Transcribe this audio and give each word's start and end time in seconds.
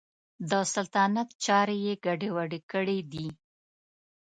د 0.49 0.51
سلطنت 0.73 1.29
چارې 1.45 1.75
یې 1.85 1.93
ګډې 2.05 2.29
وډې 2.35 2.59
کړي 2.71 2.99
دي. 3.11 3.27